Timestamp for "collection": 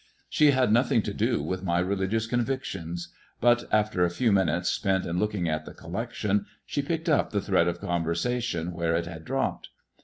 5.75-6.47